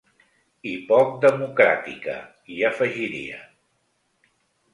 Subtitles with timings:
[0.69, 2.15] I poc democràtica,
[2.55, 3.39] hi afegiria.